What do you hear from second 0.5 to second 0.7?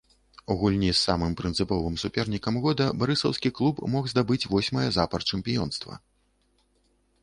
У